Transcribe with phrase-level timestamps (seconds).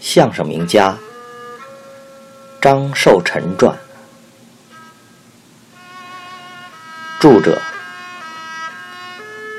[0.00, 0.96] 相声名家
[2.60, 3.76] 张寿臣传，
[7.20, 7.60] 著者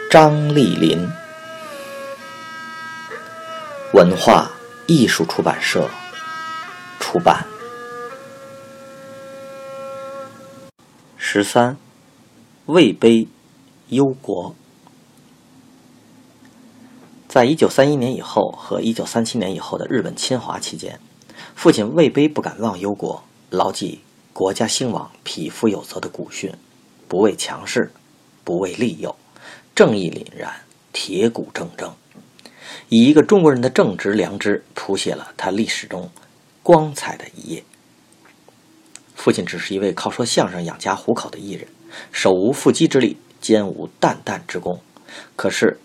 [0.09, 1.07] 张丽林，
[3.93, 4.49] 文化
[4.87, 5.89] 艺术出版社
[6.99, 7.45] 出版。
[11.17, 11.77] 十三，
[12.65, 13.27] 魏碑
[13.89, 14.55] 忧国。
[17.29, 20.99] 在一九三一年以后和一九三七年以后的日本侵华期间，
[21.53, 24.01] 父亲魏碑不敢忘忧国，牢记
[24.33, 26.51] “国家兴亡，匹夫有责”的古训，
[27.07, 27.91] 不畏强势，
[28.43, 29.15] 不畏利诱，
[29.75, 30.51] 正义凛然，
[30.91, 31.91] 铁骨铮铮，
[32.89, 36.09] 以一个中国人的正直良知，谱写了他历史中
[36.63, 37.63] 光彩的一页。
[39.13, 41.67] 父亲只是一位靠说相声养家糊口的艺人，
[42.11, 44.81] 手无缚鸡之力，肩无担担之功，
[45.35, 45.79] 可是。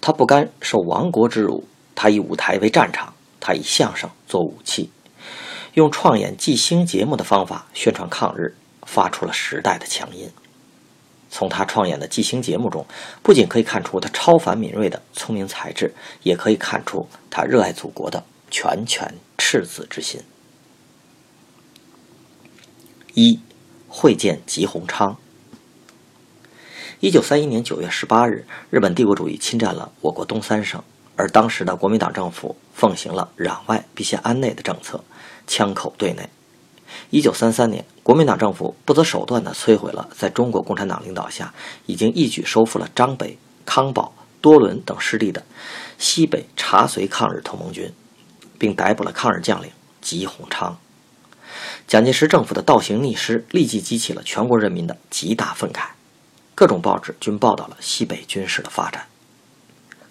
[0.00, 4.90] 他不甘受亡国之辱，他以舞台为战场，他以相声做武器，
[5.74, 10.30] 用创演即兴节目的方法宣传抗日，发出了时代的强音。
[11.30, 12.86] 从他创演的即兴节目中，
[13.22, 20.22] 不仅可以看出他超凡敏锐的聪明才智，也可以看出他热爱祖国的拳拳赤子之心。
[23.12, 23.40] 一
[23.88, 25.18] 会见吉鸿昌。
[27.00, 30.82] 一九三一年九月十八日，日本帝国主义侵占了我国东三省，
[31.14, 35.04] 而当时的国民党政府奉行了攘外必先安内的政策，
[35.46, 36.28] 枪口对内。
[37.10, 41.54] 一九三三年，国民党政府不择手段地摧毁了在中国共产党领导下
[41.86, 45.44] 已经一举收复了张北、康保、多伦等失地的
[45.98, 47.92] 西北查绥抗日同盟军，
[48.58, 50.76] 并逮捕了抗日将领吉鸿昌。
[51.86, 55.90] 蒋介石政府的倒行逆施立即激起了全国人民的极大愤慨。
[56.58, 59.06] 各种报纸均报道了西北军事的发展。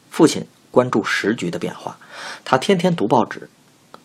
[0.10, 1.98] 父亲关注时局的变化，
[2.46, 3.50] 他天天读报纸。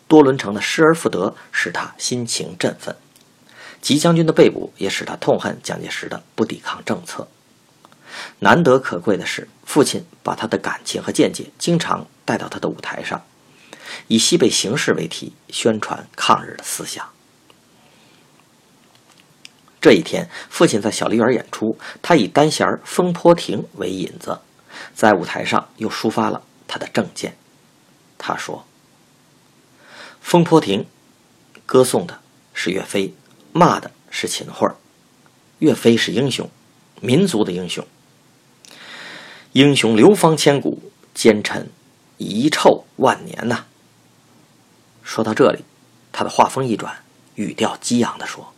[0.09, 2.97] 多伦城的失而复得使他心情振奋，
[3.81, 7.29] 吉将军的被捕也使他痛恨蒋介石的不抵抗政策。
[8.39, 13.23] 难得可贵的是，父亲把他的感情和见解经常带到他的舞台上，
[14.07, 17.12] 以西北形势为题宣传抗日的思想。
[19.83, 24.39] 这一天，父亲在小梨园演出，他以单弦《风波亭》为引子，
[24.95, 27.35] 在舞台上又抒发了他的政见。
[28.17, 28.65] 他说
[30.23, 30.85] ：“风波亭，
[31.65, 32.17] 歌颂的
[32.53, 33.13] 是岳飞，
[33.51, 34.73] 骂的是秦桧。
[35.59, 36.49] 岳飞是英雄，
[37.01, 37.85] 民族的英雄，
[39.51, 40.81] 英雄流芳千古，
[41.13, 41.69] 奸臣
[42.17, 43.65] 遗臭万年呐。”
[45.03, 45.65] 说到这里，
[46.13, 47.03] 他的话锋一转，
[47.35, 48.53] 语调激昂地说。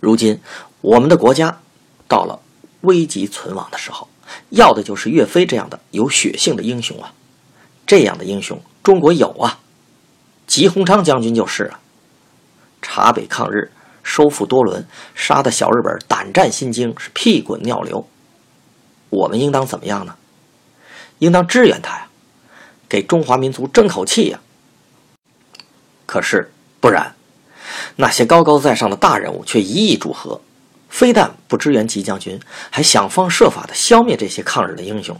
[0.00, 0.40] 如今，
[0.80, 1.60] 我们的国家
[2.06, 2.40] 到了
[2.82, 4.08] 危急存亡的时候，
[4.50, 7.12] 要的就是岳飞这样的有血性的英雄啊！
[7.86, 9.58] 这样的英雄，中国有啊，
[10.46, 11.80] 吉鸿昌将军就是啊。
[12.80, 13.72] 察北抗日，
[14.04, 18.06] 收复多伦，杀的小日本胆战心惊，是屁滚尿流。
[19.10, 20.14] 我们应当怎么样呢？
[21.18, 22.08] 应当支援他呀，
[22.88, 24.38] 给中华民族争口气呀。
[26.06, 27.16] 可是不然。
[27.96, 30.40] 那些高高在上的大人物却一意祝贺，
[30.88, 32.40] 非但不支援吉将军，
[32.70, 35.18] 还想方设法的消灭这些抗日的英雄。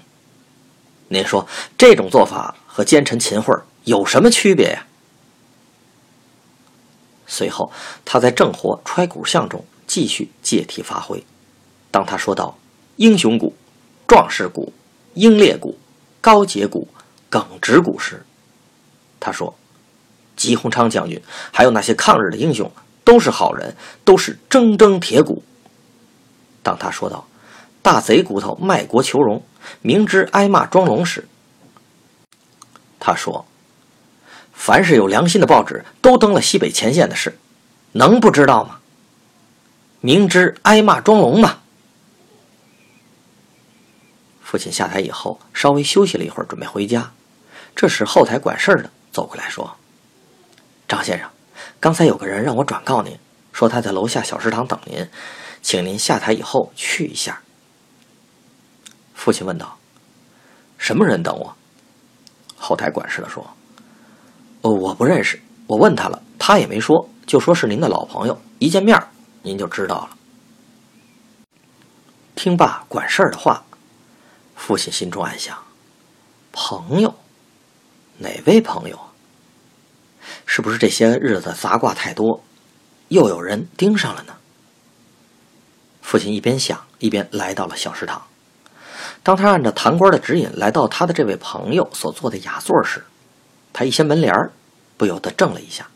[1.09, 1.47] 您说
[1.77, 3.55] 这种做法和奸臣秦桧
[3.85, 4.87] 有什么区别呀？
[7.27, 7.73] 随后，
[8.05, 11.25] 他在正活揣鼓巷中继续借题发挥。
[11.91, 12.59] 当他说到
[12.97, 13.55] “英雄骨、
[14.07, 14.73] 壮士骨、
[15.15, 15.79] 英烈骨、
[16.21, 16.89] 高洁骨、
[17.29, 18.25] 耿直骨”时，
[19.21, 19.55] 他说。
[20.39, 21.21] 吉鸿昌将军，
[21.53, 22.73] 还有那些抗日的英雄，
[23.05, 25.43] 都是好人，都是铮铮铁骨。
[26.63, 27.27] 当他说到
[27.83, 29.43] “大贼骨头卖国求荣，
[29.83, 31.27] 明知挨骂装聋”时，
[33.01, 33.45] 他说
[34.55, 37.37] ：“凡是有良心的报纸都登了西北前线的事，
[37.93, 38.79] 能不知道吗？
[40.01, 41.59] 明知挨骂装聋吗？”
[44.43, 47.11] 父亲下台以后，稍微休息了一会儿，准备回家。
[47.77, 49.77] 这时，后台管事的走过来说。
[50.89, 51.29] 张先生，
[51.79, 53.19] 刚才有个人让我转告您，
[53.53, 55.07] 说他在楼下小食堂等您，
[55.61, 57.43] 请您下台以后去一下。
[59.15, 59.79] 父亲问道
[60.79, 61.55] ：“什么人等我？”
[62.57, 63.47] 后台管事的说
[64.63, 68.99] ：“哦，我不认识，我问他了，他也没说，就说是您的老朋友，一见面
[69.43, 70.17] 您就知道了。”
[72.35, 73.63] 听罢管事儿的话，
[74.57, 75.59] 父亲心中暗想
[76.51, 77.15] ：“朋友，
[78.17, 78.99] 哪位朋友？”
[80.51, 82.43] 是不是这些日子杂卦太多，
[83.09, 84.35] 又有人盯上了呢？
[86.01, 88.27] 父亲一边想，一边来到了小食堂。
[89.23, 93.05] 当他按照堂官的指引来到他的这位朋友所坐的雅座时，
[93.75, 94.35] 他一掀门帘，
[94.97, 95.87] 不由得怔了一下。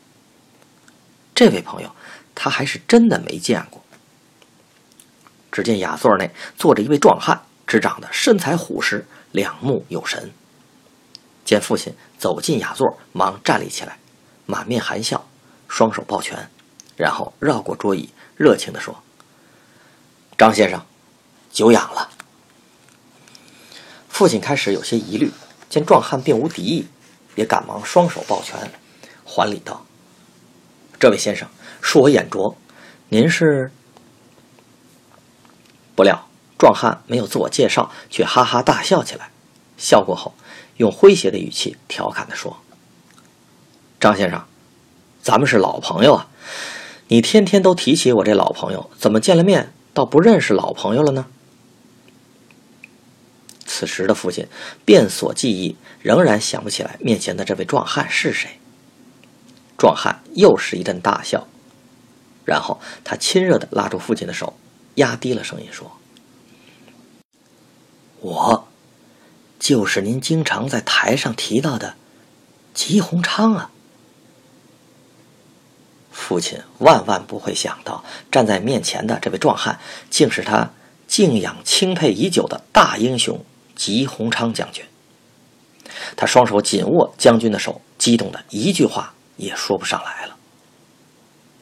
[1.34, 1.90] 这位朋友，
[2.34, 3.82] 他还是真的没见过。
[5.50, 10.30] 只见雅座内坐着一位壮汉，只长得身材虎实，两目有神。
[11.42, 13.98] 见父亲走进雅座，忙站立起来，
[14.46, 15.26] 满面含笑，
[15.68, 16.50] 双手抱拳，
[16.96, 19.02] 然后绕过桌椅，热情地说
[20.38, 20.84] ：“张先生，
[21.50, 22.10] 久仰了。”
[24.08, 25.32] 父亲开始有些疑虑，
[25.68, 26.86] 见壮汉并无敌意，
[27.34, 28.70] 也赶忙双手抱拳，
[29.24, 29.84] 还礼道
[31.00, 31.48] ：“这位先生，
[31.82, 32.56] 恕我眼拙，
[33.08, 33.72] 您是？”
[35.94, 36.26] 不料
[36.58, 39.30] 壮汉没有自我介绍，却哈哈大笑起来。
[39.76, 40.34] 笑过后，
[40.76, 42.56] 用诙谐的语气调侃地说
[44.02, 44.44] ：“张先生，
[45.22, 46.26] 咱们是老朋友啊，
[47.06, 51.26] 你天天都提起我这老朋友，怎么见了面倒不认识老朋友了呢？”
[53.64, 54.48] 此时的父亲
[54.84, 58.58] 遍所记忆，仍然想不起来面前的这位壮汉是谁。
[59.78, 61.46] 壮汉又是一阵大笑，
[62.44, 64.54] 然后他亲热地拉住父亲的手，
[64.96, 65.92] 压低了声音说
[68.18, 68.66] ：“我。”
[69.60, 71.94] 就是您经常在台上提到的
[72.74, 73.70] 吉鸿昌啊！
[76.12, 79.80] 父亲万万不会想到，站在面前的这位壮汉，
[80.10, 80.70] 竟是他
[81.08, 83.44] 敬仰钦佩已久的大英雄
[83.74, 84.84] 吉鸿昌将军。
[86.16, 90.36] 他双手紧握将军的手，激动的一句话也说不上来了。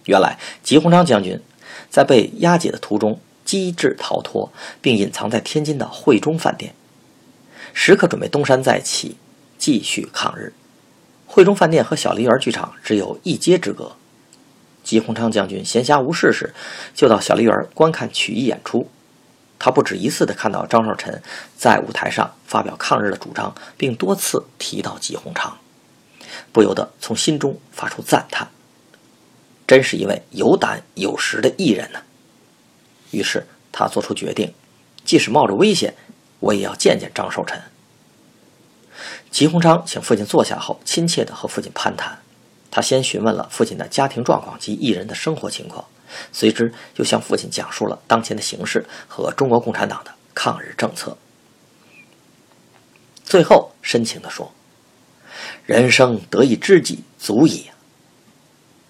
[0.04, 1.40] 原来吉鸿昌将军
[1.88, 6.74] 在被押解的途中机智逃脱，并隐藏在天津的汇中饭店。
[7.72, 9.16] 时刻准备东山再起，
[9.56, 10.52] 继续抗日。
[11.26, 13.96] 汇中饭店和小梨园剧场只有一街之隔。
[14.82, 16.54] 吉鸿昌将军闲暇无事时，
[16.94, 18.90] 就到小梨园观看曲艺演出。
[19.58, 21.22] 他不止一次地看到张少臣
[21.56, 25.58] 在舞台上发表抗日的主张，并多次提到吉鸿昌，
[26.52, 28.48] 不由得从心中发出赞叹：
[29.66, 32.00] 真是一位有胆有识的艺人呢。
[33.10, 34.54] 于是他做出决定，
[35.04, 35.94] 即使冒着危险。
[36.40, 37.60] 我也要见见张寿臣。
[39.30, 42.18] 吉鸿昌请父亲坐下后，亲切地和父亲攀谈。
[42.70, 45.84] 他先询问了父亲的家庭状况及艺人的生活情况，
[46.32, 51.16] 随之又向父亲讲述了当前的形势和中国共产党的抗日政策。
[53.24, 54.52] 最后深情地说
[55.66, 57.70] ：“人生得一知己足矣。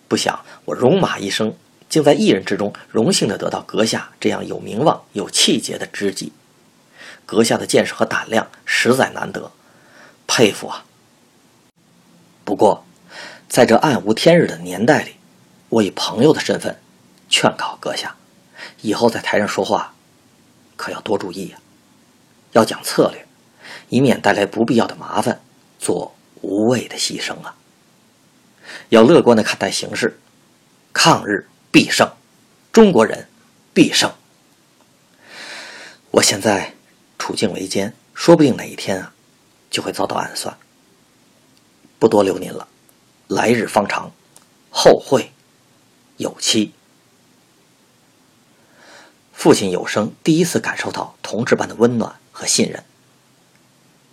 [0.09, 1.55] 不想我戎马一生，
[1.89, 6.33] 竟在艺人之中荣幸地得到阁下这样有名望、有气节的知己。”
[7.27, 9.53] 阁下的见识和胆量实在难得，
[10.27, 10.85] 佩服啊！
[12.45, 12.85] 不过，
[13.51, 15.17] 在这暗无天日的年代里，
[15.69, 16.81] 我以朋友的身份
[17.29, 18.15] 劝告阁下，
[18.81, 19.93] 以后在台上说话
[20.77, 21.61] 可要多注意啊，
[22.53, 23.27] 要讲策略，
[23.89, 25.41] 以免带来不必要的麻烦，
[25.81, 27.57] 做无谓的牺牲啊！
[28.91, 30.21] 要乐观的看待形势，
[30.93, 32.09] 抗日必胜，
[32.73, 33.29] 中国人
[33.75, 34.13] 必胜。
[36.13, 36.75] 我现在。
[37.23, 39.13] 处境维艰，说不定哪一天啊，
[39.71, 40.57] 就会遭到暗算。
[41.99, 42.67] 不多留您了，
[43.31, 44.11] 来日方长，
[44.71, 45.31] 后会
[46.17, 46.73] 有期。
[49.33, 52.83] 父亲有生第一次感受到同志般的温暖和信任。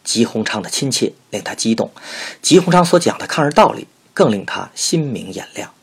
[0.03, 1.91] 吉鸿昌的亲切令他激动，
[2.43, 5.73] 吉鸿昌所讲的抗日道理更令他心明眼亮。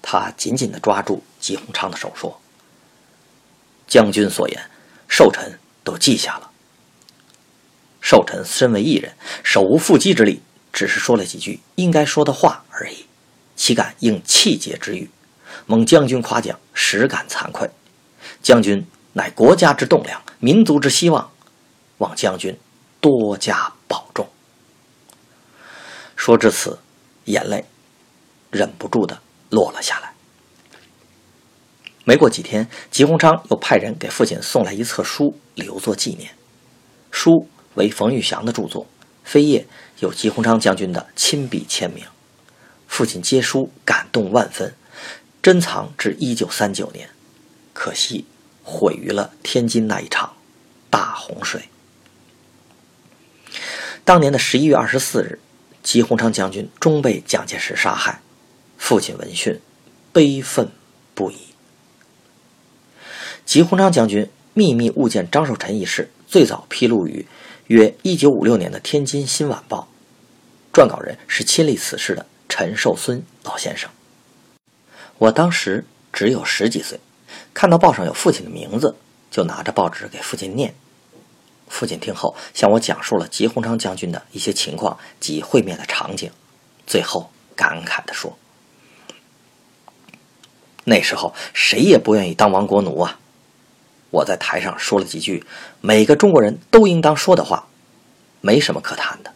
[0.00, 2.40] 他紧紧地抓住吉鸿昌的手说
[3.86, 4.70] ：“将军所言，
[5.06, 6.50] 寿臣。”都记下了。
[8.00, 10.42] 寿臣身为艺人，手无缚鸡之力，
[10.76, 13.06] 只是说了几句应该说的话而已，
[13.56, 15.08] 岂敢应气节之语？
[15.64, 17.70] 蒙将军夸奖，实感惭愧。
[18.42, 21.30] 将军乃国家之栋梁，民族之希望，
[21.96, 22.54] 望将军
[23.00, 24.28] 多加保重。
[26.14, 26.78] 说至此，
[27.24, 27.64] 眼泪
[28.50, 29.18] 忍不住的
[29.48, 30.12] 落了下来。
[32.04, 36.36] 没过几天，吉鸿昌又派人给父亲送来一册书，留作纪念。
[37.10, 38.86] 书为冯玉祥的著作，
[39.26, 39.66] 扉页
[39.98, 42.04] 有吉鸿昌将军的亲笔签名。
[42.86, 44.74] 父亲接书感动万分，
[45.42, 47.10] 珍藏至一九三九年，
[47.72, 48.24] 可惜
[48.62, 50.34] 毁于了天津那一场
[50.88, 51.68] 大洪水。
[54.04, 55.40] 当年的十一月二十四日，
[55.82, 58.20] 吉鸿昌将军终被蒋介石杀害，
[58.78, 59.60] 父亲闻讯，
[60.12, 60.70] 悲愤
[61.14, 61.38] 不已。
[63.44, 67.26] 吉鸿昌将军秘密物见张寿臣一事，最早披露于
[67.68, 69.88] 约1956年的《天津新晚报》，
[70.78, 73.90] 撰稿人是亲历此事的陈寿孙老先生。
[75.18, 77.00] 我当时只有十几岁，
[77.52, 78.94] 看到报上有父亲的名字，
[79.30, 80.74] 就拿着报纸给父亲念。
[81.68, 86.30] 父亲听后向我讲述了吉鸿昌将军的一些情况及会面的场景，
[86.86, 88.38] 最后感慨地说
[90.84, 93.18] ：“那时候谁也不愿意当亡国奴啊！”
[94.16, 95.44] 我在台上说了几句
[95.82, 97.68] 每个中国人都应当说的话，
[98.40, 99.30] 没什么可谈的。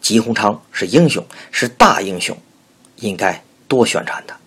[0.00, 2.38] 吉鸿昌是英雄，是大英雄，
[2.96, 4.38] 应该多宣传他。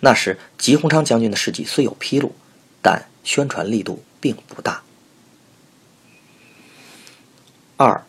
[0.00, 2.34] 那时吉鸿昌将军的事迹虽有披露，
[2.82, 4.82] 但宣传力度并不大。
[7.76, 8.04] 二，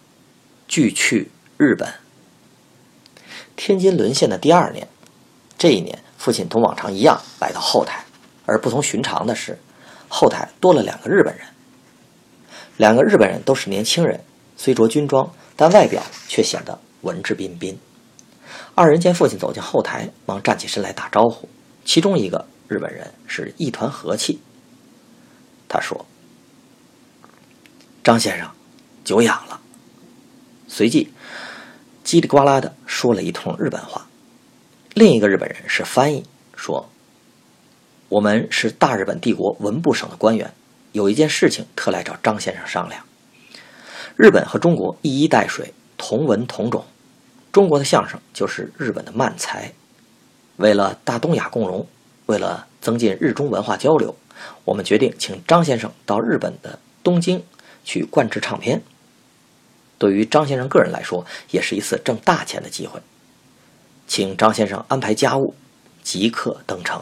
[0.68, 1.94] 拒去日本。
[3.56, 4.88] 天津沦陷的第二年，
[5.60, 8.04] 这一年，父亲同往常一样来到后台，
[8.48, 9.60] 而不同寻常的是。
[10.14, 11.48] 后台多了两个日本人，
[12.76, 14.20] 两个日本人都是年轻人，
[14.58, 17.80] 虽着军装，但外表却显得文质彬彬。
[18.76, 21.48] 二人见父亲走进后台，忙站起身来打招呼。
[21.86, 24.42] 其中一个日本人是一团和气，
[25.70, 26.06] 他说
[28.04, 28.52] ：“张先生，
[29.06, 29.62] 久仰了。”
[30.68, 31.10] 随即
[32.04, 34.06] 叽里呱啦的说了一通日本话。
[34.94, 36.26] 另一个日本人是翻译，
[36.58, 36.91] 说。
[38.12, 40.54] 我们是大日本帝国文部省的官员，
[40.92, 43.06] 有一件事情特来找张先生商量。
[44.18, 46.84] 日本和中国一衣带水，同文同种，
[47.54, 49.72] 中国的相声就是日本的漫才。
[50.58, 51.88] 为了大东亚共荣，
[52.26, 54.14] 为了增进日中文化交流，
[54.66, 57.42] 我们决定请张先生到日本的东京
[57.86, 58.82] 去灌制唱片。
[59.98, 63.00] 对于张先生个人来说，也是一次挣大钱的机会。
[64.06, 65.56] 请张先生安排家务，
[66.04, 67.02] 即刻登城。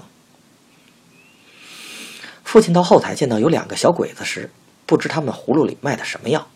[2.50, 4.50] 父亲到后台见到有两个小鬼子时，
[4.88, 6.48] 不知他们葫芦里卖的什么药。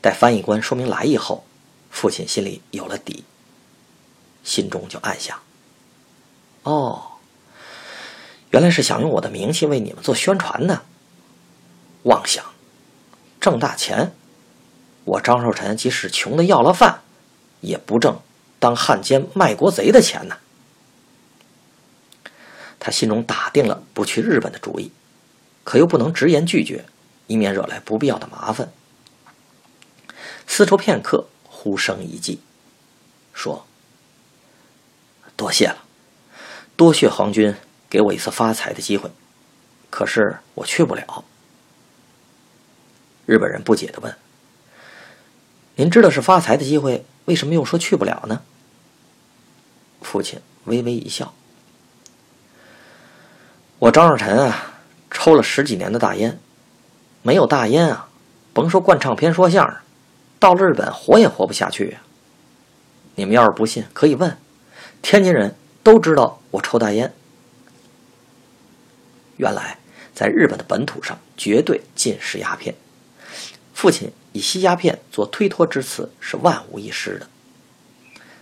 [0.00, 1.44] 待翻译官说明来意后，
[1.90, 3.24] 父亲心里有了底，
[4.42, 5.38] 心中就暗想：
[6.62, 7.18] 哦，
[8.52, 10.80] 原来是想用我的名气为你们做宣传呢。
[12.04, 12.42] 妄想
[13.38, 14.14] 挣大钱，
[15.04, 17.02] 我张寿臣即使穷的要了饭，
[17.60, 18.18] 也不挣
[18.58, 20.38] 当汉奸卖国贼的钱呢。
[22.80, 24.90] 他心中打定了不去日本的主意。
[25.64, 26.84] 可又不能直言拒绝，
[27.26, 28.70] 以免惹来不必要的麻烦。
[30.46, 32.40] 思愁片刻，忽生一计，
[33.32, 33.66] 说
[35.34, 35.78] ：“多谢了，
[36.76, 37.54] 多谢皇军
[37.88, 39.10] 给我一次发财的机会，
[39.88, 41.24] 可是我去不了。”
[43.24, 44.14] 日本人不解的问
[45.76, 48.42] ：“您知道是发财的机会，为什么又说去不了呢？”
[50.02, 51.32] 父亲微微一笑
[53.80, 54.72] ：“我张若臣啊。”
[55.14, 56.38] 抽了十几年的大烟，
[57.22, 58.08] 没有大烟啊，
[58.52, 59.76] 甭说灌唱片、说相声，
[60.38, 62.00] 到了日本活也活不下去呀。
[63.14, 64.36] 你们要是不信，可以问，
[65.00, 67.14] 天津人都知道我抽大烟。
[69.36, 69.78] 原来
[70.14, 72.74] 在日本的本土上绝对禁食鸦片，
[73.72, 77.26] 父亲以吸鸦片做推脱之词是万无一失的，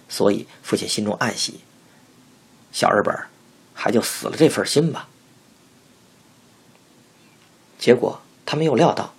[0.08, 1.60] 所以父亲心中暗喜，
[2.72, 3.14] 小日本
[3.74, 5.06] 还就死了这份心吧。
[7.82, 9.12] 结果他没有料到，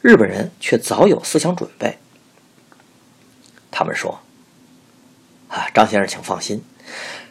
[0.00, 1.98] 日本人却早有思想准备。
[3.68, 4.20] 他们说
[5.50, 6.62] ：“啊，张先生，请放心，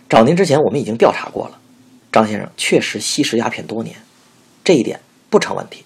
[0.10, 1.58] 找您之前我们已经调查过了，
[2.12, 4.04] 张先生确实吸食鸦片多年，
[4.62, 5.00] 这一点
[5.30, 5.86] 不成问题。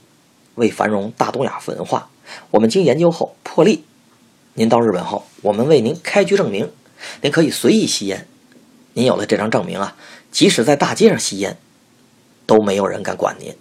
[0.56, 2.10] 为繁荣大东亚文化，
[2.50, 3.84] 我们经研究后破例，
[4.56, 6.72] 您到日本后，我们为您开具证明，
[7.22, 8.27] 您可以随意吸烟。
[8.94, 9.96] 您有了这张证明啊，
[10.32, 11.60] 即使在大街上吸烟，
[12.48, 13.56] 都没有人敢管您。”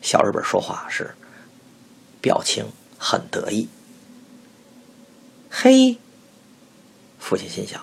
[0.00, 1.14] 小日本说话时，
[2.20, 2.66] 表情
[2.98, 3.68] 很得意。
[5.50, 5.98] 嘿，
[7.18, 7.80] 父亲心想：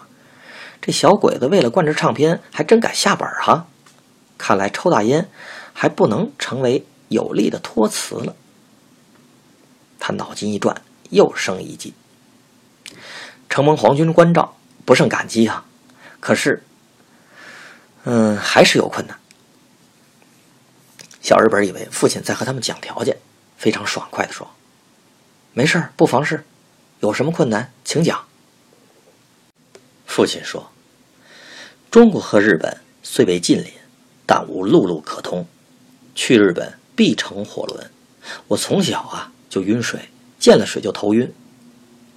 [0.82, 3.68] 这小鬼子为了灌制唱片，还真敢下本哈！
[4.38, 5.30] 看来抽大烟
[5.74, 8.36] 还不能成为有力的托词了。
[10.00, 11.94] 他脑筋一转，又生一计。
[13.50, 14.56] 承蒙皇军关照，
[14.86, 15.66] 不胜感激啊！
[16.20, 16.64] 可是，
[18.04, 19.20] 嗯，还是有困难。
[21.28, 23.18] 小日本以为父亲在和他们讲条件，
[23.58, 24.50] 非常爽快的说
[25.52, 26.46] ：“没事不妨事，
[27.02, 28.24] 有什么困难请讲。”
[30.08, 30.72] 父亲说
[31.92, 33.74] ：“中国和日本虽为近邻，
[34.26, 35.46] 但无陆路可通，
[36.16, 37.92] 去日本必乘火轮。
[38.48, 40.08] 我从小啊就晕水，
[40.40, 41.30] 见了水就头晕。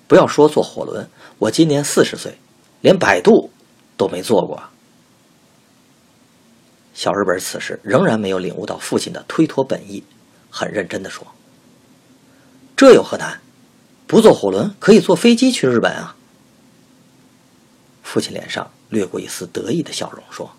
[0.07, 2.39] 不要说坐火轮，我今年四十岁，
[2.81, 3.51] 连摆渡
[3.97, 4.63] 都没坐过。”
[7.01, 10.05] 小日本此时仍然没有领悟到父亲的推脱本意，
[10.51, 11.27] 很认真的说
[12.77, 13.41] ：“这有何难？
[14.07, 16.15] 不坐火轮，可以坐飞机去日本啊。”
[18.05, 20.51] 父亲脸上掠过一丝得意的笑容，说：“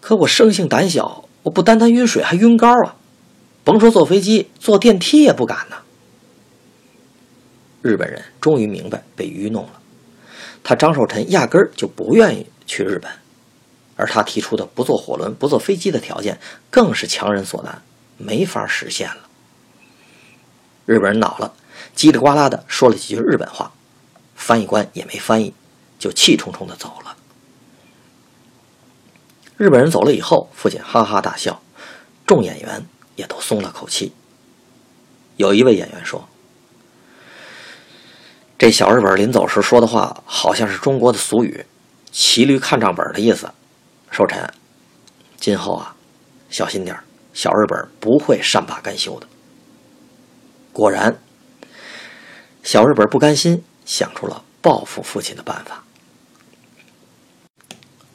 [0.00, 2.96] 可我生性胆小，我不单单晕水，还晕高啊！
[3.62, 5.76] 甭说坐飞机，坐电梯也不敢呢。
[7.82, 9.82] 日本人终于明白被愚弄了，
[10.64, 13.12] 他张寿臣压根儿就不愿意去日本，
[14.00, 16.40] 而他提出的不坐火轮、不坐飞机的条件，
[16.70, 17.82] 更是强人所难，
[18.16, 19.28] 没法实现了。
[20.86, 21.52] 日本人恼了，
[21.94, 23.72] 叽里呱啦的说了几句日本话，
[24.34, 25.52] 翻译官也没翻译，
[25.98, 27.14] 就气冲冲的走了。
[29.58, 31.60] 日本人走了以后，父亲哈哈大笑，
[32.26, 34.14] 众演员也都松了口气。
[35.36, 36.26] 有一位演员说
[38.58, 41.66] ：“这小日本临走时说的话，好像是中国的俗语
[42.10, 43.50] ‘骑驴看账本’的意思。”
[44.10, 44.52] 寿臣，
[45.36, 45.94] 今后啊，
[46.50, 46.98] 小心点
[47.32, 49.26] 小日本不会善罢甘休的。
[50.72, 51.18] 果然，
[52.62, 55.84] 小日本不甘心，想出了报复父亲的办法。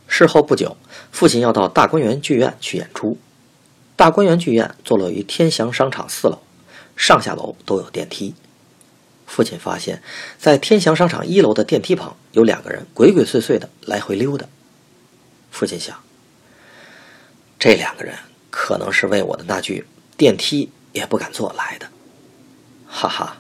[0.08, 0.78] 事后不久，
[1.12, 3.18] 父亲要到大观园剧院去演出。
[3.96, 6.40] 大观园剧院坐落于天祥商场四楼，
[6.98, 8.36] 上下楼都有电梯。
[9.26, 10.02] 父亲发现，
[10.38, 14.46] 在天祥商场一楼的电梯旁有两个人鬼鬼祟祟的来回溜达。
[15.56, 16.04] 父亲想，
[17.58, 18.20] 这两个人
[18.52, 21.90] 可能是为我的那句“电梯也不敢坐”来的。
[22.86, 23.38] 哈哈，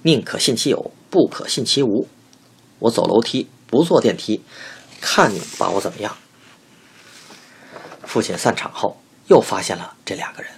[0.00, 2.08] 宁可信其有，不可信其无。
[2.78, 4.42] 我走楼梯，不坐电梯。
[5.02, 6.16] 看你把我怎么样？
[8.04, 10.50] 父亲散场后，又发现了这两个人。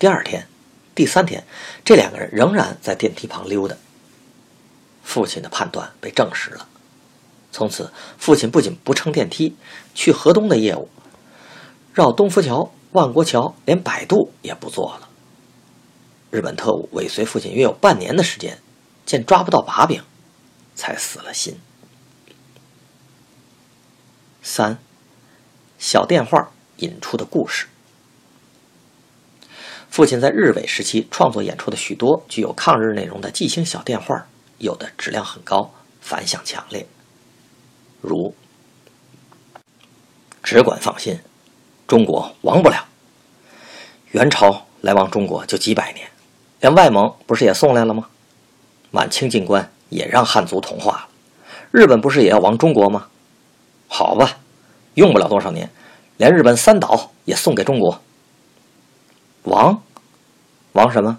[0.00, 0.48] 第二天、
[0.92, 1.46] 第三天，
[1.84, 3.76] 这两个人仍然在电梯旁溜达。
[5.04, 6.66] 父亲的判断被证实了。
[7.52, 9.56] 从此，父亲不仅不乘电梯
[9.94, 10.88] 去河东的业务，
[11.92, 15.08] 绕东福桥、万国桥，连摆渡也不做了。
[16.30, 18.58] 日本特务尾随父亲约有半年的时间，
[19.04, 20.02] 见抓不到把柄，
[20.76, 21.58] 才死了心。
[24.42, 24.78] 三，
[25.78, 27.66] 小电话引出的故事。
[29.90, 34.28] 父亲在日伪时期创作演出的许多具有抗日内容的即兴小电话，
[34.58, 36.86] 有的质量很高，反响强烈。
[38.00, 38.34] 如，
[40.42, 41.20] 只管放心，
[41.86, 42.84] 中国亡不了。
[44.12, 46.08] 元朝来往中国就几百年，
[46.60, 48.08] 连外蒙不是也送来了吗？
[48.90, 51.08] 满清进关也让汉族同化了，
[51.70, 53.06] 日本不是也要亡中国吗？
[53.86, 54.38] 好吧，
[54.94, 55.70] 用不了多少年，
[56.16, 58.00] 连日本三岛也送给中国。
[59.44, 59.82] 亡，
[60.72, 61.18] 亡什么？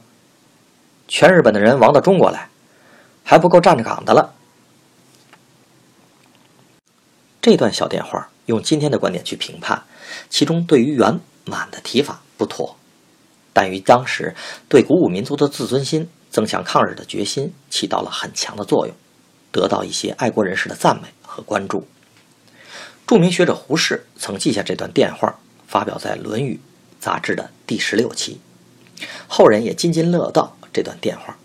[1.08, 2.50] 全日本的人亡到中国来，
[3.24, 4.34] 还不够站着岗的了。
[7.42, 9.84] 这段小电话用今天的观点去评判，
[10.30, 12.78] 其中对于圆满的提法不妥，
[13.52, 14.36] 但于当时
[14.70, 18.96] 对鼓舞民族的自尊心、增强抗日的决心起到了很强的作用，
[19.52, 21.88] 得到一些爱国人士的赞美和关注。
[23.08, 26.60] 著名学者胡适曾记下这段电话，发表在《论语》
[27.04, 28.40] 杂志的第十六期。
[29.28, 31.36] 后人也津津乐道这段电话，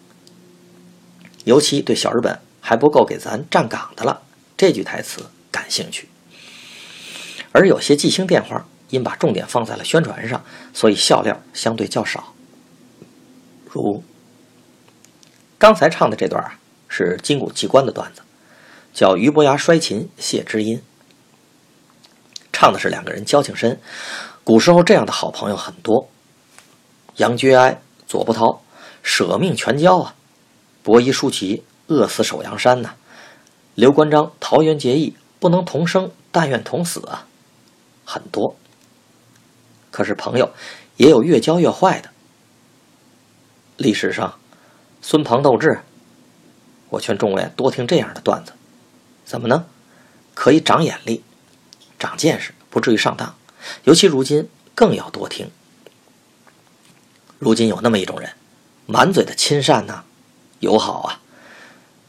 [1.45, 4.23] 尤其对小日本还不够给咱站岗的了
[4.57, 5.27] 这句台词
[5.69, 6.09] 兴趣。
[7.53, 12.35] 而有些即兴电话因把重点放在了宣传上，所以笑料相对较少。
[13.65, 14.03] 如
[15.59, 18.23] 刚才唱的这段啊，是金谷奇观的段子，
[18.93, 20.83] 叫俞伯牙摔琴谢知音。
[22.53, 23.81] 唱的是两个人交情深，
[24.45, 26.09] 古时候这样的好朋友很多。
[27.17, 28.63] 杨觉哀、左伯涛
[29.03, 30.15] 舍命全交啊，
[30.83, 32.95] 伯夷叔齐饿死守阳山呐，
[33.75, 37.27] 刘关张桃园结义，不能同生，但愿同死啊，
[38.05, 38.57] 很多。
[39.91, 40.53] 可是朋友
[40.97, 42.11] 也有越交越坏的。
[43.77, 44.39] 历史上，
[45.03, 45.81] 孙庞斗智，
[46.91, 48.53] 我劝众位多听这样的段子，
[49.25, 49.67] 怎么呢？
[50.35, 51.23] 可以长眼力。
[51.99, 53.35] 长见识，不至于上当。
[53.85, 55.51] 尤其如今更要多听。
[57.39, 58.33] 如今有那么一种人，
[58.87, 60.05] 满嘴的亲善呐，
[60.61, 61.21] 友好啊，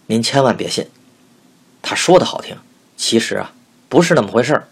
[0.07, 0.89] 您千万别信。
[1.81, 2.57] 他说的好听，
[2.97, 3.53] 其实啊
[3.87, 4.67] 不是那么回事儿。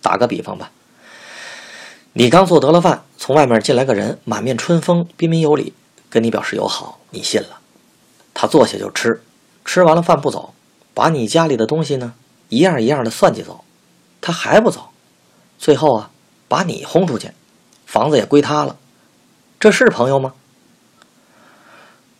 [0.00, 0.70] 打个比方吧，
[2.12, 5.72] 你刚做得了饭，从外面进来个人，满面春风，彬彬有礼，
[6.08, 7.58] 跟你表示友好，你信了。
[8.32, 9.20] 他坐下就吃，
[9.64, 10.54] 吃完了饭不走，
[10.94, 12.14] 把你家里的东西呢？
[12.50, 13.64] 一样一样的算计走，
[14.20, 14.90] 他还不走，
[15.58, 16.10] 最后啊，
[16.46, 17.32] 把你轰出去，
[17.84, 18.76] 房子也归他了，
[19.58, 20.34] 这是朋友吗？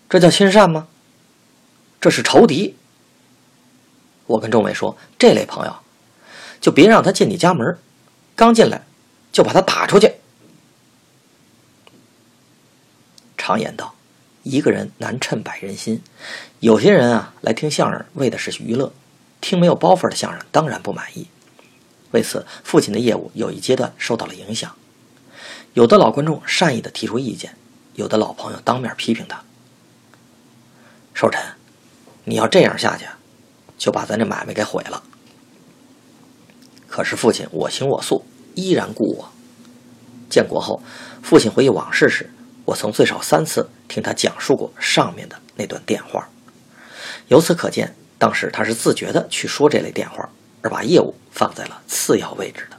[0.09, 0.89] 这叫亲善吗？
[2.01, 2.75] 这是仇敌。
[4.27, 5.77] 我跟众位说，这类朋友，
[6.61, 7.79] 就别让他进你家门，
[8.35, 8.85] 刚进来
[9.33, 10.13] 就把他打出去。
[13.37, 13.95] 常言道，
[14.43, 16.03] 一个人难称百人心，
[16.61, 18.93] 有些人啊，来听相声为的是娱乐。
[19.41, 21.29] 听没有包袱的相声，当然不满意。
[22.11, 24.75] 为此，父亲的业务有一阶段受到了影响。
[25.75, 27.55] 有的老观众善意的提出意见，
[27.95, 29.45] 有的老朋友当面批评他
[31.15, 31.41] ：“寿辰，
[32.25, 33.07] 你要这样下去，
[33.77, 35.03] 就把咱这买卖给毁了。”
[36.89, 39.29] 可是父亲我行我素，依然故我。
[40.31, 40.81] 建国后，
[41.23, 42.31] 父亲回忆往事时，
[42.65, 46.29] 我曾最少三次听他讲述过上面的那段电话。
[47.29, 50.29] 由此可见，当时他是自觉的去说这类电话，
[50.63, 52.77] 而把业务放在了次要位置的。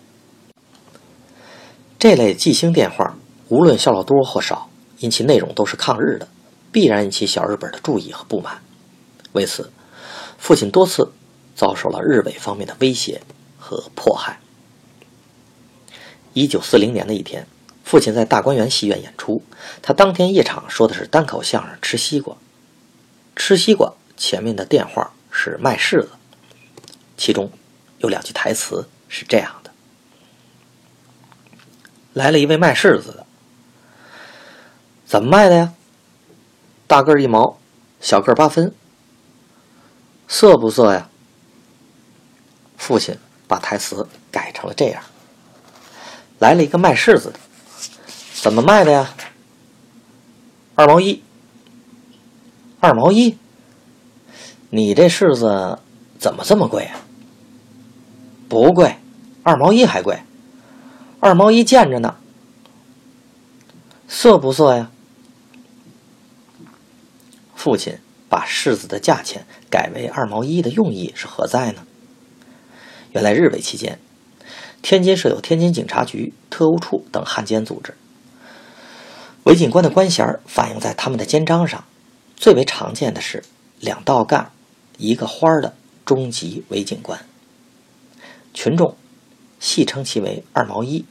[2.00, 3.16] 这类记星电话，
[3.50, 6.28] 无论效劳多或少，因其内容都是抗日的，
[6.72, 8.62] 必然引起小日本的注意和不满。
[9.34, 9.72] 为此，
[10.38, 11.12] 父亲多次
[11.56, 13.22] 遭受了日伪方面的威胁
[13.58, 14.40] 和迫害。
[16.34, 17.48] 一九四零年的一天，
[17.84, 19.42] 父亲在大观园戏院演出，
[19.82, 22.36] 他当天夜场说的是单口相声《吃西瓜》。
[23.36, 26.10] 吃西瓜前面的电话是卖柿子，
[27.18, 27.52] 其中
[27.98, 29.72] 有两句台词是这样的
[32.14, 33.26] ：“来了一位卖柿子的，
[35.06, 35.74] 怎么卖的呀？
[36.88, 37.60] 大个一毛，
[38.00, 38.74] 小个八分。
[40.28, 41.10] 色不色呀？”
[42.78, 45.04] 父亲把台词改成了这样。
[46.40, 47.40] 来了一个卖柿子的，
[48.34, 49.16] 怎么卖的呀？
[50.76, 51.24] 二毛一，
[52.80, 53.38] 二毛一。
[54.70, 55.80] 你这柿子
[56.20, 57.00] 怎么这么贵啊？
[58.48, 58.98] 不贵，
[59.44, 60.22] 二毛一还贵，
[61.20, 62.16] 二毛一见着呢。
[64.08, 64.92] 色不色呀？
[67.56, 68.00] 父亲
[68.38, 71.88] 把柿子的价钱改为二毛一的用意是何在呢？
[73.14, 73.98] 原来日伪期间。
[74.84, 77.96] 天津设有天津警察局、特务处等汉奸组织，
[79.46, 81.84] 伪警官的官衔反映在他们的肩章上，
[82.36, 83.44] 最为常见的是
[83.80, 84.52] 两道杠、
[85.00, 85.74] 一个花的
[86.06, 87.20] 中级伪警官。
[88.54, 88.96] 群众
[89.60, 91.04] 戏称其为“二毛一”。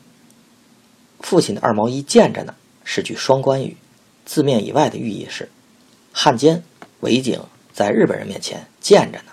[1.18, 3.76] 父亲的“二毛一”见着呢，是句双关语，
[4.24, 5.50] 字面以外的寓意是
[6.12, 6.62] 汉奸、
[7.00, 7.40] 伪警
[7.72, 9.32] 在日本人面前见着呢。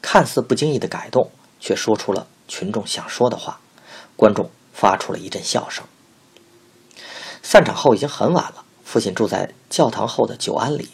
[0.00, 2.26] 看似不经意的改动，却说出了。
[2.46, 3.60] 群众想说的话，
[4.16, 5.84] 观众发出了一阵笑声。
[7.42, 10.88] 散场后已经很晚了，父亲住在教堂后的久安里。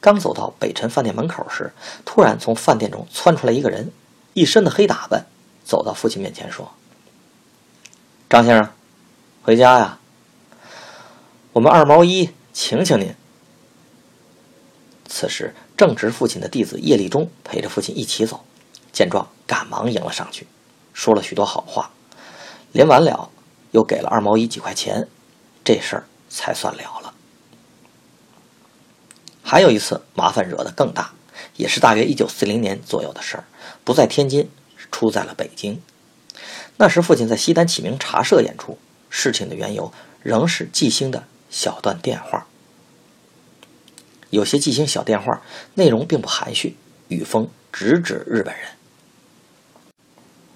[0.00, 1.74] 刚走到北辰饭店门口时，
[2.06, 3.92] 突然从饭店中窜出来一个人，
[4.32, 5.26] 一身的黑打扮，
[5.64, 6.72] 走到父亲面前说
[8.30, 8.72] ：“张先生，
[9.42, 9.98] 回家呀？
[11.52, 13.14] 我们二毛一请请您。”
[15.12, 18.44] 此时正值父亲的弟子叶立忠陪着父亲一起走，
[18.92, 20.46] 见状赶忙迎了上去。
[20.94, 21.90] 说了许多好话，
[22.72, 23.28] 临完了，
[23.72, 25.08] 又给了二毛一几块钱，
[25.64, 27.12] 这事儿才算了了。
[29.42, 31.12] 还有一次麻烦惹得更大，
[31.56, 33.44] 也是大约一九四零年左右的事儿，
[33.82, 34.48] 不在天津，
[34.92, 35.82] 出在了北京。
[36.76, 38.78] 那时父亲在西单启明茶社演出，
[39.10, 39.92] 事情的缘由
[40.22, 42.46] 仍是季星的小段电话。
[44.30, 45.42] 有些季星小电话
[45.74, 46.76] 内容并不含蓄，
[47.08, 48.64] 语风直指日本人。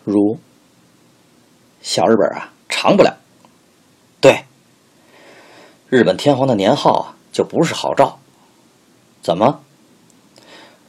[0.04, 0.38] 如
[1.82, 3.16] 小日本啊，长不了。
[4.20, 4.44] 对，
[5.88, 8.18] 日本天皇的年号啊，就不是好兆。
[9.22, 9.60] 怎么？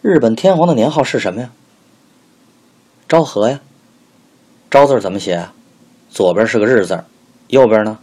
[0.01, 1.51] 日本天皇的年号是什么呀？
[3.07, 3.59] 昭和呀。
[4.69, 5.47] 昭字怎么写？
[6.09, 7.03] 左边是个日字，
[7.47, 7.97] 右边呢，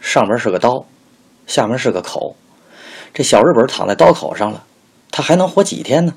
[0.00, 0.84] 上边是个刀，
[1.46, 2.36] 下面是个口。
[3.14, 4.66] 这小日本躺在刀口上了，
[5.12, 6.16] 他还能活几天呢？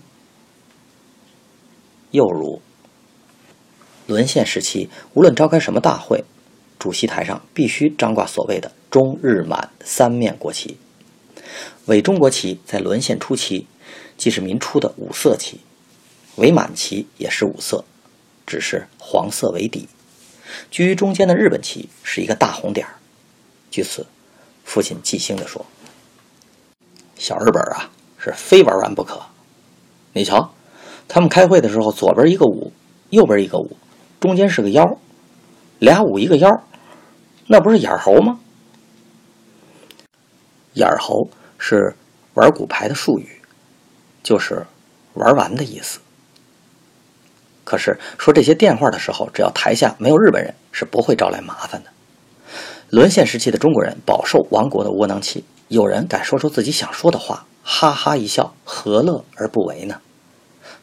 [2.09, 2.59] 又如。
[4.07, 6.23] 沦陷时期，无论召开什么大会，
[6.79, 10.77] 主席台上必须张挂所谓的中日满三面国旗。
[11.85, 13.67] 伪中国旗在沦陷初期，
[14.17, 15.57] 即是民初的五色旗；
[16.37, 17.85] 伪满旗也是五色，
[18.47, 19.87] 只是黄色为底。
[20.71, 22.95] 居于中间的日本旗是一个大红点儿。
[23.69, 24.07] 据此，
[24.65, 25.63] 父亲记兴地说
[27.17, 29.21] ：“小日本啊，是非玩完不可。
[30.13, 30.51] 你瞧，
[31.07, 32.71] 他们开会的时候，左边一个五，
[33.09, 33.75] 右边一个五。”
[34.19, 34.83] 中间是个腰，
[35.77, 36.49] 俩五一个腰，
[37.45, 38.39] 那不是眼猴吗？
[40.73, 41.95] 眼猴是
[42.33, 43.41] 玩骨牌的术语，
[44.23, 44.65] 就是
[45.13, 45.99] 玩完的意思。
[47.63, 51.91] 可是说这些电话的时候，只要台下没有日本人，是不会招来麻烦的。
[52.89, 60.01] 沦陷时期的中国人饱受亡国的窝囊气，有人敢说出自己想说的话，哈哈一笑，何乐而不为呢？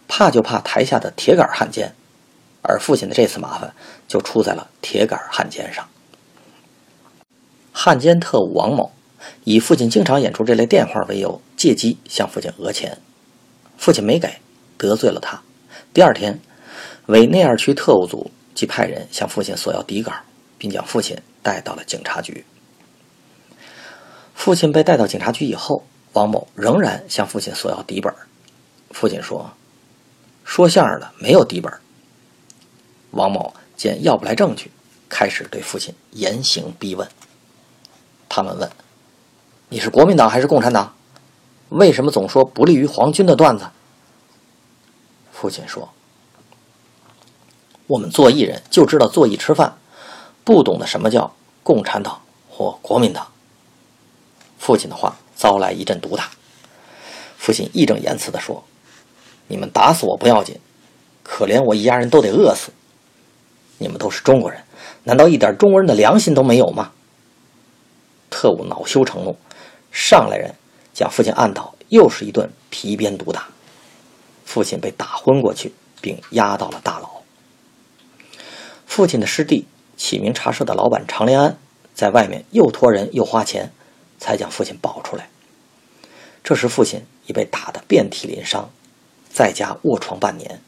[0.06, 1.94] 怕就怕台下的铁杆汉奸。
[2.66, 3.74] 而父亲的这次麻烦
[4.08, 5.86] 就出在了铁杆汉奸上。
[7.72, 8.92] 汉奸特务王某
[9.44, 12.98] 以父亲经常演出这类电话为由，借机向父亲讹钱，
[13.76, 14.40] 父亲没给，
[14.78, 15.42] 得罪了他。
[15.92, 16.40] 第二天，
[17.06, 20.12] 委内二区特务组即派人向父亲索要底稿，
[20.56, 22.44] 并将父亲带到了警察局。
[24.34, 28.12] 父亲被带到警察局以后，王某仍然向父亲索要底本。
[28.90, 29.52] 父亲说
[30.44, 31.72] ：“说相声的没有底本。”
[33.12, 34.70] 王某见要不来证据，
[35.08, 37.08] 开始对父亲严刑逼问。
[38.28, 38.70] 他们问
[39.70, 40.94] ：“你是国民党还是共产党？
[41.70, 43.66] 为什么总说不利于皇军的段子？”
[45.32, 45.88] 父亲说
[47.86, 49.78] ：“我们做艺人就知道做艺吃饭，
[50.44, 52.20] 不懂得什么叫共产党
[52.50, 53.28] 或国民党。”
[54.64, 56.30] 父亲的话遭来一阵毒打。
[57.36, 58.64] 父亲义正言辞地说
[59.46, 60.58] ：“你们打死我不要紧，
[61.22, 62.72] 可怜我一家人都得饿死。
[63.76, 64.62] 你们都是中国人，
[65.02, 66.92] 难道一点中国人的良心都没有吗？”
[68.30, 69.36] 特务恼羞成怒，
[69.92, 70.54] 上来人
[70.94, 73.48] 将父亲按倒，又是一顿皮鞭毒打。
[74.46, 77.10] 父亲被打昏过去，并押到了大牢。
[78.86, 79.66] 父亲的师弟
[79.98, 81.58] 启明茶社的老板常连安，
[81.94, 83.70] 在外面又托人又花钱。
[84.24, 85.28] 才将父亲抱出来。
[86.42, 88.70] 这时，父亲已被打得遍体鳞伤，
[89.30, 90.62] 在家卧床半年，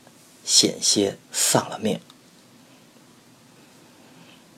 [0.45, 1.99] 险些丧了命。